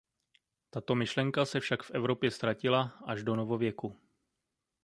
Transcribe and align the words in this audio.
Tato 0.69 0.95
myšlenka 0.95 1.45
se 1.45 1.59
však 1.59 1.83
v 1.83 1.91
Evropě 1.91 2.31
„ztratila“ 2.31 2.97
až 3.05 3.23
do 3.23 3.35
novověku. 3.35 3.99